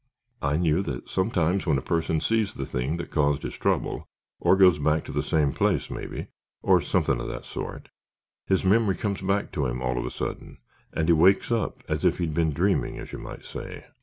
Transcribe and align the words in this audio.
I 0.41 0.57
knew 0.57 0.81
that 0.81 1.07
sometimes 1.11 1.67
when 1.67 1.77
a 1.77 1.81
person 1.83 2.19
sees 2.21 2.55
the 2.55 2.65
thing 2.65 2.97
that 2.97 3.11
caused 3.11 3.43
his 3.43 3.55
trouble 3.55 4.07
or 4.39 4.55
goes 4.55 4.79
back 4.79 5.05
to 5.05 5.11
the 5.11 5.21
same 5.21 5.53
place, 5.53 5.91
maybe, 5.91 6.25
or 6.63 6.81
something 6.81 7.19
of 7.21 7.27
that 7.27 7.45
sort, 7.45 7.89
his 8.47 8.65
memory 8.65 8.95
comes 8.95 9.21
back 9.21 9.51
to 9.51 9.67
him 9.67 9.79
all 9.79 9.99
of 9.99 10.05
a 10.07 10.09
sudden 10.09 10.57
and 10.91 11.07
he 11.07 11.13
wakes 11.13 11.51
up 11.51 11.83
as 11.87 12.03
if 12.03 12.17
he'd 12.17 12.33
been 12.33 12.51
dreaming, 12.51 12.97
as 12.97 13.11
you 13.11 13.19
might 13.19 13.45
say. 13.45 13.85